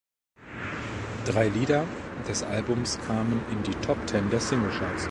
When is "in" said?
3.51-3.61